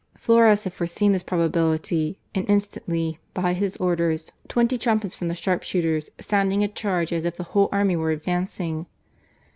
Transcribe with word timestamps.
Flores 0.17 0.63
had 0.63 0.73
foreseen 0.73 1.11
this 1.11 1.21
probability 1.21 2.17
and 2.33 2.49
instantly, 2.49 3.19
by 3.35 3.53
his 3.53 3.77
orders, 3.77 4.31
twenty 4.47 4.75
trumpets 4.75 5.13
from 5.13 5.27
the 5.27 5.35
sharpshooters 5.35 6.09
sounded 6.19 6.63
a 6.63 6.67
charge 6.69 7.13
as 7.13 7.23
if 7.23 7.35
the 7.37 7.43
whole 7.53 7.69
army 7.71 7.95
were 7.95 8.09
advancing. 8.09 8.87